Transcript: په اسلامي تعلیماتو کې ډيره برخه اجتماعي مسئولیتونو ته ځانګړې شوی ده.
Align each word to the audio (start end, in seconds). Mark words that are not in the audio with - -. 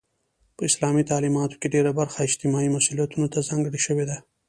په 0.55 0.61
اسلامي 0.69 1.03
تعلیماتو 1.11 1.59
کې 1.61 1.67
ډيره 1.75 1.91
برخه 1.99 2.17
اجتماعي 2.27 2.69
مسئولیتونو 2.75 3.27
ته 3.33 3.39
ځانګړې 3.49 3.79
شوی 3.85 4.05
ده. 4.09 4.17